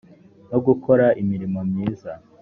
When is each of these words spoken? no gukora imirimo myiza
no 0.49 0.59
gukora 0.65 1.05
imirimo 1.21 1.59
myiza 1.69 2.11